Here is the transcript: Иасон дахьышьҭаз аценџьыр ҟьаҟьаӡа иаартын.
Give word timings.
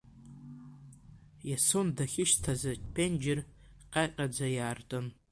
Иасон 1.49 1.87
дахьышьҭаз 1.95 2.61
аценџьыр 2.71 3.39
ҟьаҟьаӡа 3.91 4.47
иаартын. 4.55 5.05